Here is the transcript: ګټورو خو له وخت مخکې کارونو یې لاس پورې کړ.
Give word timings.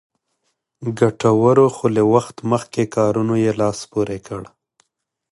ګټورو 0.99 1.65
خو 1.75 1.85
له 1.95 2.03
وخت 2.13 2.35
مخکې 2.51 2.83
کارونو 2.95 3.35
یې 3.43 3.51
لاس 3.61 3.79
پورې 3.91 4.17
کړ. 4.27 4.43